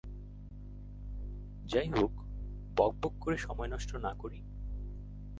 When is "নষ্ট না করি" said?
3.67-4.39